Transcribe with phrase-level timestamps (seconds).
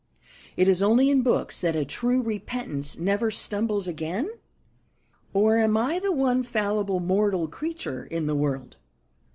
[0.57, 4.27] Is it only in books that a true repentance never stumbles again?
[5.31, 8.77] Or am I the one fallible mortal creature in the world?